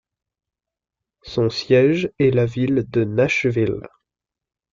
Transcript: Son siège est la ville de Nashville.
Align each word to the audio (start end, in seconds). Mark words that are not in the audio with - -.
Son 1.21 1.51
siège 1.51 2.09
est 2.17 2.31
la 2.31 2.47
ville 2.47 2.85
de 2.89 3.03
Nashville. 3.03 3.83